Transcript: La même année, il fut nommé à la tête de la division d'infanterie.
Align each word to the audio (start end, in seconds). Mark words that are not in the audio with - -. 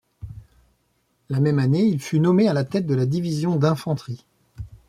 La 1.29 1.39
même 1.39 1.59
année, 1.59 1.85
il 1.85 1.99
fut 1.99 2.19
nommé 2.19 2.47
à 2.47 2.53
la 2.53 2.63
tête 2.63 2.87
de 2.87 2.95
la 2.95 3.05
division 3.05 3.57
d'infanterie. 3.57 4.25